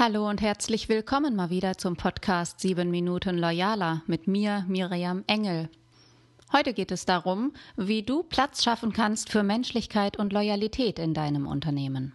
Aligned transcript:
Hallo 0.00 0.28
und 0.28 0.40
herzlich 0.40 0.88
willkommen 0.88 1.34
mal 1.34 1.50
wieder 1.50 1.76
zum 1.76 1.96
Podcast 1.96 2.60
7 2.60 2.88
Minuten 2.88 3.36
Loyaler 3.36 4.02
mit 4.06 4.28
mir, 4.28 4.64
Miriam 4.68 5.24
Engel. 5.26 5.68
Heute 6.52 6.72
geht 6.72 6.92
es 6.92 7.04
darum, 7.04 7.52
wie 7.76 8.04
du 8.04 8.22
Platz 8.22 8.62
schaffen 8.62 8.92
kannst 8.92 9.28
für 9.28 9.42
Menschlichkeit 9.42 10.16
und 10.16 10.32
Loyalität 10.32 11.00
in 11.00 11.14
deinem 11.14 11.48
Unternehmen. 11.48 12.12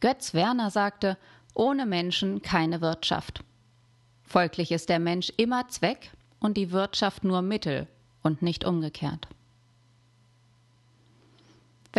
Götz 0.00 0.34
Werner 0.34 0.72
sagte, 0.72 1.18
ohne 1.54 1.86
Menschen 1.86 2.42
keine 2.42 2.80
Wirtschaft. 2.80 3.44
Folglich 4.24 4.72
ist 4.72 4.88
der 4.88 4.98
Mensch 4.98 5.32
immer 5.36 5.68
Zweck 5.68 6.10
und 6.40 6.56
die 6.56 6.72
Wirtschaft 6.72 7.22
nur 7.22 7.42
Mittel 7.42 7.86
und 8.24 8.42
nicht 8.42 8.64
umgekehrt. 8.64 9.28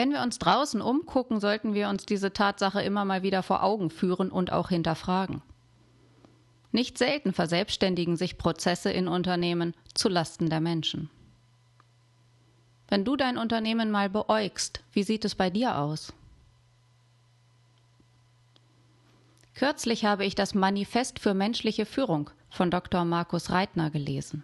Wenn 0.06 0.14
wir 0.14 0.22
uns 0.22 0.38
draußen 0.38 0.84
umgucken, 0.84 1.40
sollten 1.40 1.74
wir 1.74 1.90
uns 1.90 2.06
diese 2.06 2.32
Tatsache 2.32 2.80
immer 2.84 3.06
mal 3.06 3.24
wieder 3.24 3.42
vor 3.42 3.64
Augen 3.64 3.90
führen 3.90 4.30
und 4.30 4.52
auch 4.52 4.70
hinterfragen. 4.70 5.42
Nicht 6.72 7.00
selten 7.00 7.34
verselbstständigen 7.34 8.16
sich 8.16 8.38
Prozesse 8.38 8.92
in 8.92 9.08
Unternehmen 9.08 9.74
zu 9.96 10.08
Lasten 10.08 10.48
der 10.48 10.62
Menschen. 10.62 11.10
Wenn 12.88 13.04
du 13.04 13.16
dein 13.16 13.40
Unternehmen 13.40 13.90
mal 13.90 14.12
beäugst, 14.12 14.84
wie 14.92 15.02
sieht 15.02 15.26
es 15.26 15.34
bei 15.34 15.50
dir 15.50 15.80
aus? 15.80 16.14
Kürzlich 19.56 20.06
habe 20.06 20.24
ich 20.24 20.36
das 20.36 20.54
Manifest 20.54 21.18
für 21.18 21.34
menschliche 21.34 21.88
Führung 21.88 22.30
von 22.52 22.70
Dr. 22.70 23.06
Markus 23.06 23.50
Reitner 23.50 23.90
gelesen. 23.90 24.44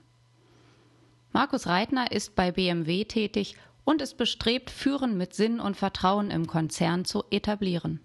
Markus 1.34 1.68
Reitner 1.68 2.12
ist 2.12 2.36
bei 2.36 2.52
BMW 2.52 3.06
tätig 3.06 3.58
und 3.84 4.02
ist 4.02 4.18
bestrebt, 4.18 4.70
Führen 4.70 5.18
mit 5.18 5.34
Sinn 5.34 5.60
und 5.60 5.78
Vertrauen 5.78 6.32
im 6.32 6.48
Konzern 6.48 7.06
zu 7.06 7.24
etablieren. 7.32 8.00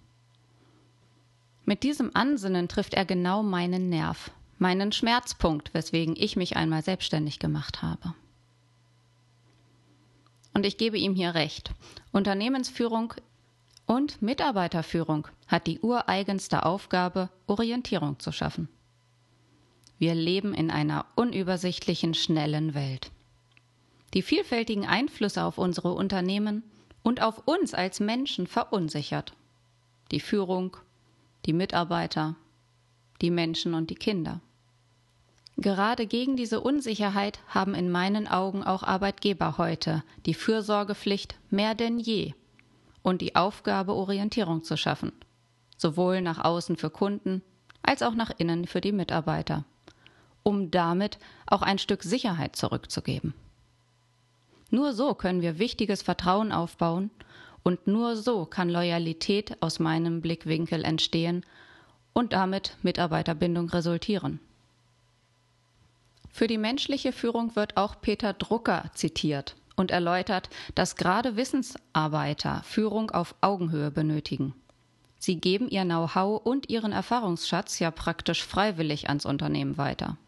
Mit 1.64 1.82
diesem 1.82 2.14
Ansinnen 2.14 2.68
trifft 2.68 2.94
er 2.94 3.04
genau 3.04 3.42
meinen 3.42 3.88
Nerv, 3.88 4.30
meinen 4.58 4.92
Schmerzpunkt, 4.92 5.74
weswegen 5.74 6.14
ich 6.16 6.36
mich 6.36 6.56
einmal 6.56 6.82
selbstständig 6.82 7.38
gemacht 7.38 7.82
habe. 7.82 8.14
Und 10.54 10.64
ich 10.64 10.78
gebe 10.78 10.96
ihm 10.96 11.14
hier 11.14 11.34
recht. 11.34 11.72
Unternehmensführung 12.12 13.14
und 13.84 14.22
Mitarbeiterführung 14.22 15.28
hat 15.48 15.66
die 15.66 15.80
ureigenste 15.80 16.64
Aufgabe, 16.64 17.28
Orientierung 17.46 18.18
zu 18.18 18.32
schaffen. 18.32 18.68
Wir 19.98 20.14
leben 20.14 20.54
in 20.54 20.70
einer 20.70 21.06
unübersichtlichen, 21.14 22.14
schnellen 22.14 22.74
Welt 22.74 23.10
die 24.16 24.22
vielfältigen 24.22 24.86
Einflüsse 24.86 25.44
auf 25.44 25.58
unsere 25.58 25.92
Unternehmen 25.92 26.62
und 27.02 27.20
auf 27.20 27.42
uns 27.44 27.74
als 27.74 28.00
Menschen 28.00 28.46
verunsichert. 28.46 29.34
Die 30.10 30.20
Führung, 30.20 30.78
die 31.44 31.52
Mitarbeiter, 31.52 32.34
die 33.20 33.30
Menschen 33.30 33.74
und 33.74 33.90
die 33.90 33.94
Kinder. 33.94 34.40
Gerade 35.58 36.06
gegen 36.06 36.34
diese 36.34 36.62
Unsicherheit 36.62 37.40
haben 37.48 37.74
in 37.74 37.90
meinen 37.90 38.26
Augen 38.26 38.64
auch 38.64 38.82
Arbeitgeber 38.82 39.58
heute 39.58 40.02
die 40.24 40.32
Fürsorgepflicht 40.32 41.38
mehr 41.50 41.74
denn 41.74 41.98
je 41.98 42.32
und 43.02 43.20
die 43.20 43.36
Aufgabe, 43.36 43.92
Orientierung 43.92 44.64
zu 44.64 44.78
schaffen, 44.78 45.12
sowohl 45.76 46.22
nach 46.22 46.42
außen 46.42 46.78
für 46.78 46.88
Kunden 46.88 47.42
als 47.82 48.02
auch 48.02 48.14
nach 48.14 48.30
innen 48.38 48.66
für 48.66 48.80
die 48.80 48.92
Mitarbeiter, 48.92 49.66
um 50.42 50.70
damit 50.70 51.18
auch 51.46 51.60
ein 51.60 51.78
Stück 51.78 52.02
Sicherheit 52.02 52.56
zurückzugeben. 52.56 53.34
Nur 54.70 54.92
so 54.92 55.14
können 55.14 55.42
wir 55.42 55.58
wichtiges 55.58 56.02
Vertrauen 56.02 56.52
aufbauen 56.52 57.10
und 57.62 57.86
nur 57.86 58.16
so 58.16 58.44
kann 58.44 58.68
Loyalität 58.68 59.60
aus 59.60 59.78
meinem 59.78 60.20
Blickwinkel 60.20 60.84
entstehen 60.84 61.44
und 62.12 62.32
damit 62.32 62.76
Mitarbeiterbindung 62.82 63.68
resultieren. 63.70 64.40
Für 66.30 66.46
die 66.46 66.58
menschliche 66.58 67.12
Führung 67.12 67.56
wird 67.56 67.76
auch 67.76 68.00
Peter 68.00 68.32
Drucker 68.32 68.90
zitiert 68.94 69.56
und 69.74 69.90
erläutert, 69.90 70.50
dass 70.74 70.96
gerade 70.96 71.36
Wissensarbeiter 71.36 72.62
Führung 72.64 73.10
auf 73.10 73.34
Augenhöhe 73.40 73.90
benötigen. 73.90 74.54
Sie 75.18 75.36
geben 75.40 75.68
ihr 75.68 75.84
Know-how 75.84 76.44
und 76.44 76.68
ihren 76.68 76.92
Erfahrungsschatz 76.92 77.78
ja 77.78 77.90
praktisch 77.90 78.44
freiwillig 78.44 79.08
ans 79.08 79.26
Unternehmen 79.26 79.76
weiter. 79.76 80.18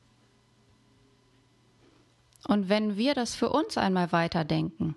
Und 2.49 2.69
wenn 2.69 2.97
wir 2.97 3.15
das 3.15 3.37
für 3.37 3.51
uns 3.51 3.79
einmal 3.79 4.11
weiterdenken, 4.11 4.97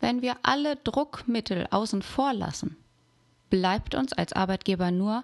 wenn 0.00 0.22
wir 0.22 0.36
alle 0.42 0.76
Druckmittel 0.76 1.68
außen 1.70 2.02
vor 2.02 2.32
lassen, 2.32 2.76
bleibt 3.50 3.94
uns 3.94 4.12
als 4.14 4.32
Arbeitgeber 4.32 4.90
nur, 4.90 5.22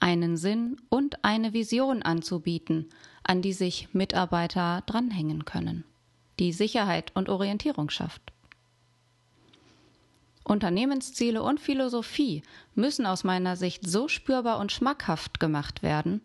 einen 0.00 0.36
Sinn 0.36 0.76
und 0.90 1.24
eine 1.24 1.54
Vision 1.54 2.02
anzubieten, 2.02 2.90
an 3.22 3.40
die 3.40 3.54
sich 3.54 3.88
Mitarbeiter 3.94 4.82
dranhängen 4.84 5.46
können, 5.46 5.84
die 6.38 6.52
Sicherheit 6.52 7.10
und 7.14 7.30
Orientierung 7.30 7.88
schafft. 7.88 8.32
Unternehmensziele 10.44 11.42
und 11.42 11.58
Philosophie 11.58 12.42
müssen 12.74 13.06
aus 13.06 13.24
meiner 13.24 13.56
Sicht 13.56 13.88
so 13.88 14.08
spürbar 14.08 14.58
und 14.58 14.72
schmackhaft 14.72 15.40
gemacht 15.40 15.82
werden, 15.82 16.20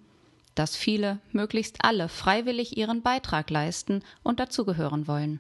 dass 0.60 0.76
viele, 0.76 1.20
möglichst 1.32 1.86
alle, 1.86 2.10
freiwillig 2.10 2.76
ihren 2.76 3.02
Beitrag 3.02 3.50
leisten 3.50 4.04
und 4.24 4.42
dazugehören 4.42 5.08
wollen. 5.08 5.40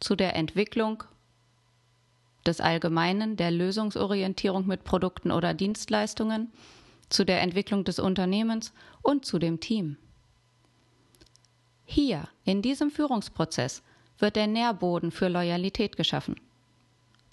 Zu 0.00 0.16
der 0.16 0.34
Entwicklung 0.34 1.04
des 2.46 2.62
Allgemeinen, 2.62 3.36
der 3.36 3.50
Lösungsorientierung 3.50 4.66
mit 4.66 4.82
Produkten 4.82 5.30
oder 5.30 5.52
Dienstleistungen, 5.52 6.50
zu 7.10 7.26
der 7.26 7.42
Entwicklung 7.42 7.84
des 7.84 7.98
Unternehmens 7.98 8.72
und 9.02 9.26
zu 9.26 9.38
dem 9.38 9.60
Team. 9.60 9.98
Hier, 11.84 12.26
in 12.44 12.62
diesem 12.62 12.90
Führungsprozess, 12.90 13.82
wird 14.18 14.36
der 14.36 14.46
Nährboden 14.46 15.10
für 15.10 15.28
Loyalität 15.28 15.98
geschaffen. 15.98 16.36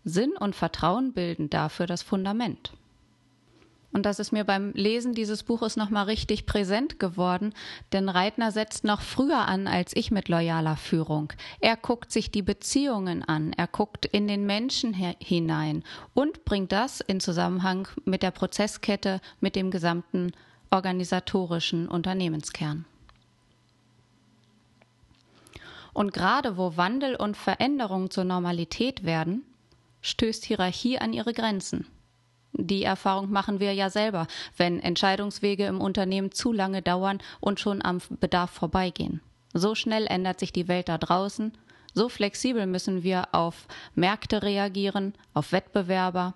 Sinn 0.04 0.34
und 0.38 0.58
Vertrauen 0.58 1.14
bilden 1.14 1.50
dafür 1.50 1.86
das 1.86 2.02
Fundament. 2.02 2.74
Und 3.98 4.06
das 4.06 4.20
ist 4.20 4.32
mir 4.32 4.44
beim 4.44 4.74
Lesen 4.74 5.16
dieses 5.16 5.42
Buches 5.42 5.76
nochmal 5.76 6.06
richtig 6.06 6.46
präsent 6.46 7.00
geworden, 7.00 7.56
denn 7.94 8.10
Reitner 8.10 8.52
setzt 8.52 8.84
noch 8.84 9.02
früher 9.02 9.48
an 9.48 9.66
als 9.66 9.96
ich 9.96 10.12
mit 10.12 10.30
loyaler 10.30 10.78
Führung. 10.78 11.34
Er 11.62 11.76
guckt 11.78 12.12
sich 12.12 12.30
die 12.30 12.44
Beziehungen 12.44 13.24
an, 13.24 13.54
er 13.54 13.66
guckt 13.66 14.06
in 14.06 14.28
den 14.28 14.46
Menschen 14.46 14.94
hinein 14.94 15.84
und 16.14 16.46
bringt 16.46 16.74
das 16.74 17.02
in 17.02 17.20
Zusammenhang 17.20 17.88
mit 18.06 18.22
der 18.22 18.30
Prozesskette, 18.30 19.20
mit 19.42 19.56
dem 19.56 19.72
gesamten 19.72 20.32
organisatorischen 20.70 21.88
Unternehmenskern. 21.88 22.86
Und 25.94 26.14
gerade 26.14 26.56
wo 26.56 26.78
Wandel 26.78 27.16
und 27.16 27.36
Veränderung 27.36 28.12
zur 28.12 28.26
Normalität 28.26 29.06
werden, 29.06 29.42
stößt 30.04 30.46
Hierarchie 30.46 31.00
an 31.00 31.14
ihre 31.14 31.34
Grenzen. 31.34 31.88
Die 32.54 32.84
Erfahrung 32.84 33.32
machen 33.32 33.60
wir 33.60 33.74
ja 33.74 33.90
selber, 33.90 34.28
wenn 34.56 34.80
Entscheidungswege 34.80 35.66
im 35.66 35.82
Unternehmen 35.82 36.32
zu 36.32 36.52
lange 36.52 36.82
dauern 36.82 37.20
und 37.40 37.60
schon 37.60 37.84
am 37.84 38.00
Bedarf 38.20 38.52
vorbeigehen. 38.52 39.22
So 39.54 39.76
schnell 39.76 40.08
ändert 40.08 40.40
sich 40.40 40.52
die 40.54 40.68
Welt 40.68 40.90
da 40.90 40.98
draußen, 40.98 41.54
so 41.94 42.10
flexibel 42.10 42.68
müssen 42.68 43.02
wir 43.02 43.30
auf 43.34 43.68
Märkte 43.96 44.44
reagieren, 44.44 45.16
auf 45.34 45.52
Wettbewerber. 45.52 46.36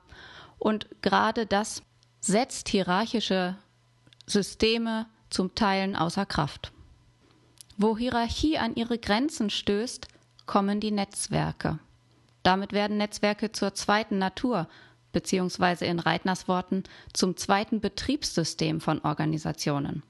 Und 0.58 0.88
gerade 1.02 1.46
das 1.46 1.84
setzt 2.20 2.70
hierarchische 2.70 3.56
Systeme 4.26 5.06
zum 5.30 5.54
Teilen 5.54 5.96
außer 5.96 6.26
Kraft. 6.26 6.72
Wo 7.78 7.98
Hierarchie 7.98 8.58
an 8.58 8.76
ihre 8.76 8.98
Grenzen 8.98 9.50
stößt, 9.50 10.08
kommen 10.46 10.80
die 10.80 10.92
Netzwerke. 10.92 11.80
Damit 12.44 12.74
werden 12.74 12.98
Netzwerke 12.98 13.52
zur 13.52 13.74
zweiten 13.74 14.18
Natur, 14.18 14.68
beziehungsweise 15.12 15.86
in 15.86 16.00
Reitners 16.00 16.48
Worten 16.48 16.84
zum 17.14 17.38
zweiten 17.38 17.82
Betriebssystem 17.82 18.82
von 18.82 19.02
Organisationen. 19.02 20.04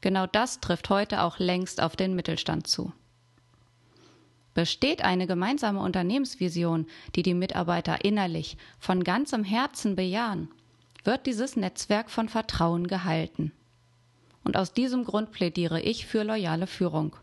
Genau 0.00 0.26
das 0.26 0.60
trifft 0.60 0.90
heute 0.90 1.22
auch 1.22 1.38
längst 1.38 1.82
auf 1.82 1.96
den 1.96 2.14
Mittelstand 2.14 2.66
zu. 2.66 2.92
Besteht 4.54 5.02
eine 5.02 5.26
gemeinsame 5.26 5.80
Unternehmensvision, 5.80 6.86
die 7.14 7.22
die 7.22 7.34
Mitarbeiter 7.34 8.04
innerlich 8.04 8.56
von 8.78 9.04
ganzem 9.04 9.44
Herzen 9.44 9.96
bejahen, 9.96 10.48
wird 11.04 11.26
dieses 11.26 11.56
Netzwerk 11.56 12.10
von 12.10 12.28
Vertrauen 12.28 12.86
gehalten. 12.86 13.52
Und 14.44 14.56
aus 14.56 14.72
diesem 14.72 15.04
Grund 15.04 15.30
plädiere 15.32 15.80
ich 15.80 16.06
für 16.06 16.22
loyale 16.22 16.66
Führung 16.66 17.16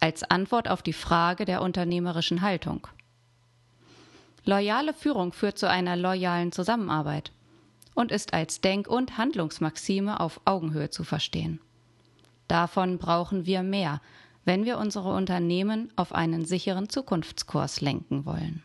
als 0.00 0.22
Antwort 0.22 0.68
auf 0.68 0.82
die 0.82 0.92
Frage 0.92 1.44
der 1.44 1.62
unternehmerischen 1.62 2.42
Haltung. 2.42 2.86
Loyale 4.46 4.94
Führung 4.94 5.32
führt 5.32 5.58
zu 5.58 5.68
einer 5.68 5.96
loyalen 5.96 6.52
Zusammenarbeit 6.52 7.32
und 7.94 8.12
ist 8.12 8.32
als 8.32 8.60
Denk- 8.60 8.86
und 8.86 9.18
Handlungsmaxime 9.18 10.20
auf 10.20 10.40
Augenhöhe 10.44 10.88
zu 10.88 11.02
verstehen. 11.02 11.60
Davon 12.46 12.98
brauchen 12.98 13.44
wir 13.44 13.64
mehr, 13.64 14.00
wenn 14.44 14.64
wir 14.64 14.78
unsere 14.78 15.12
Unternehmen 15.12 15.92
auf 15.96 16.14
einen 16.14 16.44
sicheren 16.44 16.88
Zukunftskurs 16.88 17.80
lenken 17.80 18.24
wollen. 18.24 18.62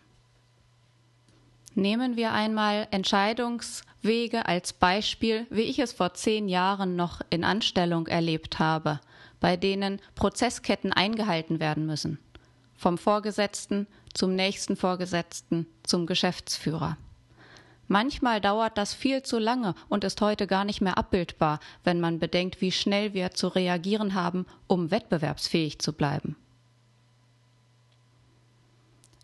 Nehmen 1.73 2.15
wir 2.15 2.31
einmal 2.31 2.87
Entscheidungswege 2.91 4.45
als 4.45 4.73
Beispiel, 4.73 5.47
wie 5.49 5.61
ich 5.61 5.79
es 5.79 5.93
vor 5.93 6.13
zehn 6.13 6.47
Jahren 6.47 6.95
noch 6.95 7.21
in 7.31 7.43
Anstellung 7.43 8.05
erlebt 8.05 8.59
habe, 8.59 8.99
bei 9.39 9.57
denen 9.57 9.99
Prozessketten 10.13 10.93
eingehalten 10.93 11.59
werden 11.59 11.87
müssen. 11.87 12.19
Vom 12.75 12.99
Vorgesetzten 12.99 13.87
zum 14.13 14.35
nächsten 14.35 14.75
Vorgesetzten 14.75 15.67
zum 15.83 16.05
Geschäftsführer. 16.05 16.97
Manchmal 17.87 18.39
dauert 18.39 18.77
das 18.77 18.93
viel 18.93 19.21
zu 19.21 19.37
lange 19.37 19.75
und 19.89 20.05
ist 20.05 20.21
heute 20.21 20.47
gar 20.47 20.63
nicht 20.63 20.79
mehr 20.79 20.97
abbildbar, 20.97 21.59
wenn 21.83 21.99
man 21.99 22.19
bedenkt, 22.19 22.61
wie 22.61 22.71
schnell 22.71 23.13
wir 23.13 23.31
zu 23.31 23.49
reagieren 23.49 24.13
haben, 24.13 24.45
um 24.67 24.91
wettbewerbsfähig 24.91 25.79
zu 25.79 25.91
bleiben. 25.91 26.37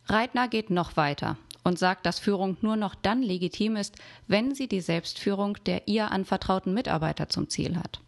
Reitner 0.07 0.47
geht 0.47 0.69
noch 0.69 0.97
weiter 0.97 1.37
und 1.63 1.79
sagt, 1.79 2.05
dass 2.05 2.19
Führung 2.19 2.57
nur 2.61 2.75
noch 2.75 2.95
dann 2.95 3.21
legitim 3.21 3.75
ist, 3.75 3.95
wenn 4.27 4.55
sie 4.55 4.67
die 4.67 4.81
Selbstführung 4.81 5.57
der 5.65 5.87
ihr 5.87 6.11
anvertrauten 6.11 6.73
Mitarbeiter 6.73 7.29
zum 7.29 7.49
Ziel 7.49 7.77
hat. 7.77 7.99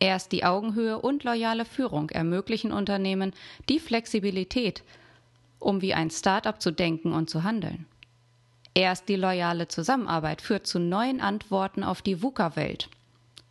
Erst 0.00 0.30
die 0.30 0.44
Augenhöhe 0.44 1.00
und 1.00 1.24
loyale 1.24 1.64
Führung 1.64 2.10
ermöglichen 2.10 2.72
Unternehmen 2.72 3.32
die 3.68 3.80
Flexibilität, 3.80 4.84
um 5.58 5.82
wie 5.82 5.94
ein 5.94 6.10
Start-up 6.10 6.60
zu 6.62 6.70
denken 6.70 7.12
und 7.12 7.30
zu 7.30 7.44
handeln. 7.44 7.86
Erst 8.74 9.08
die 9.08 9.16
loyale 9.16 9.68
Zusammenarbeit 9.68 10.40
führt 10.40 10.66
zu 10.66 10.78
neuen 10.78 11.20
Antworten 11.20 11.82
auf 11.82 12.02
die 12.02 12.22
VUCA-Welt. 12.22 12.88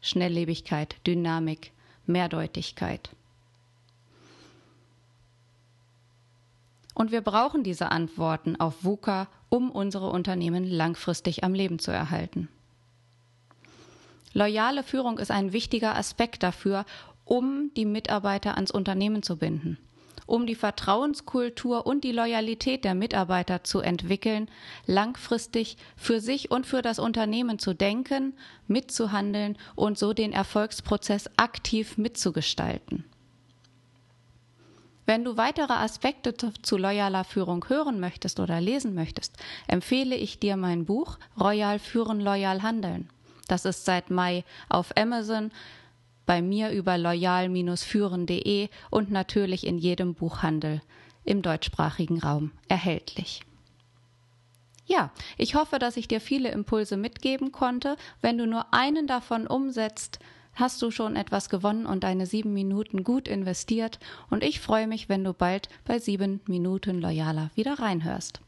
Schnelllebigkeit, 0.01 0.95
Dynamik, 1.06 1.71
Mehrdeutigkeit. 2.06 3.09
Und 6.94 7.12
wir 7.12 7.21
brauchen 7.21 7.63
diese 7.63 7.92
Antworten 7.92 8.56
auf 8.56 8.83
VUCA, 8.83 9.27
um 9.50 9.69
unsere 9.69 10.09
Unternehmen 10.09 10.63
langfristig 10.63 11.44
am 11.44 11.54
Leben 11.54 11.77
zu 11.77 11.92
erhalten. 11.92 12.48
Loyale 14.33 14.83
Führung 14.83 15.19
ist 15.19 15.31
ein 15.31 15.51
wichtiger 15.51 15.95
Aspekt 15.95 16.44
dafür, 16.44 16.86
um 17.25 17.71
die 17.75 17.86
Mitarbeiter 17.86 18.56
ans 18.56 18.71
Unternehmen 18.71 19.21
zu 19.24 19.38
binden, 19.38 19.77
um 20.28 20.46
die 20.46 20.56
Vertrauenskultur 20.56 21.88
und 21.88 22.04
die 22.04 22.12
Loyalität 22.12 22.86
der 22.86 22.94
Mitarbeiter 22.94 23.64
zu 23.64 23.80
entwickeln, 23.80 24.48
langfristig 24.86 25.78
für 25.96 26.22
sich 26.22 26.52
und 26.52 26.68
für 26.68 26.84
das 26.84 27.00
Unternehmen 27.00 27.58
zu 27.58 27.74
denken, 27.74 28.34
mitzuhandeln 28.68 29.58
und 29.76 29.98
so 29.98 30.14
den 30.14 30.34
Erfolgsprozess 30.34 31.30
aktiv 31.38 31.98
mitzugestalten. 31.98 33.06
Wenn 35.08 35.24
du 35.24 35.38
weitere 35.38 35.72
Aspekte 35.72 36.36
zu 36.36 36.78
loyaler 36.78 37.24
Führung 37.24 37.64
hören 37.70 38.02
möchtest 38.02 38.42
oder 38.42 38.60
lesen 38.60 38.94
möchtest, 38.94 39.38
empfehle 39.66 40.18
ich 40.18 40.38
dir 40.40 40.58
mein 40.58 40.84
Buch 40.84 41.18
Royal 41.40 41.80
Führen, 41.80 42.20
Loyal 42.20 42.62
Handeln. 42.62 43.10
Das 43.48 43.64
ist 43.64 43.86
seit 43.86 44.12
Mai 44.12 44.44
auf 44.68 44.92
Amazon, 44.98 45.52
bei 46.28 46.44
mir 46.44 46.70
über 46.70 47.00
loyal-führen.de 47.00 48.70
und 48.92 49.10
natürlich 49.10 49.66
in 49.66 49.80
jedem 49.80 50.14
Buchhandel 50.14 50.82
im 51.24 51.42
deutschsprachigen 51.42 52.20
Raum 52.20 52.52
erhältlich. 52.68 53.42
Ja, 54.86 55.12
ich 55.38 55.56
hoffe, 55.56 55.80
dass 55.80 55.98
ich 55.98 56.08
dir 56.08 56.22
viele 56.22 56.52
Impulse 56.52 56.96
mitgeben 56.96 57.52
konnte. 57.52 57.98
Wenn 58.22 58.38
du 58.38 58.46
nur 58.46 58.74
einen 58.74 59.08
davon 59.08 59.48
umsetzt, 59.48 60.20
hast 60.54 60.82
du 60.82 60.92
schon 60.92 61.16
etwas 61.16 61.50
gewonnen 61.50 61.86
und 61.86 62.04
deine 62.04 62.26
sieben 62.26 62.54
Minuten 62.54 63.04
gut 63.04 63.28
investiert. 63.28 64.00
Und 64.30 64.44
ich 64.44 64.60
freue 64.60 64.88
mich, 64.88 65.10
wenn 65.10 65.24
du 65.24 65.34
bald 65.34 65.70
bei 65.86 66.00
sieben 66.00 66.42
Minuten 66.48 67.02
loyaler 67.02 67.52
wieder 67.56 67.80
reinhörst. 67.80 68.42